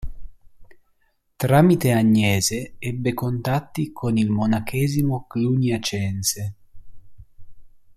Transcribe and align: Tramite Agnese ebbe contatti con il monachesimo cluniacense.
Tramite 1.37 1.91
Agnese 1.93 2.73
ebbe 2.79 3.13
contatti 3.13 3.91
con 3.91 4.17
il 4.17 4.31
monachesimo 4.31 5.27
cluniacense. 5.27 6.53